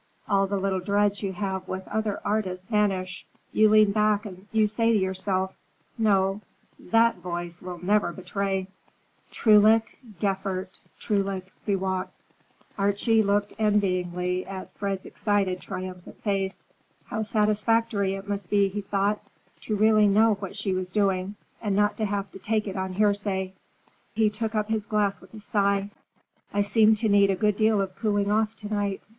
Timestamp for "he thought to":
18.69-19.75